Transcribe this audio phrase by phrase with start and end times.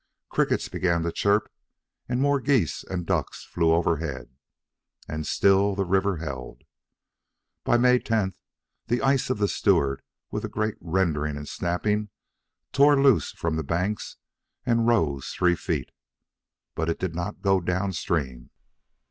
[0.29, 1.47] Crickets began to chirp,
[2.09, 4.29] and more geese and ducks flew overhead.
[5.07, 6.63] And still the river held.
[7.63, 8.41] By May tenth,
[8.87, 12.09] the ice of the Stewart, with a great rending and snapping,
[12.73, 14.17] tore loose from the banks
[14.65, 15.91] and rose three feet.
[16.73, 18.49] But it did not go down stream.